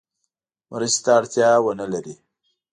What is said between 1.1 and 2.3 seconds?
اړتیا ونه لري.